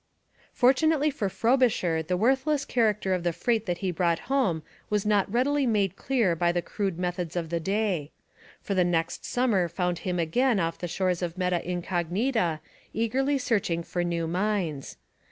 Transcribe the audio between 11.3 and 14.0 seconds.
Meta Incognita eagerly searching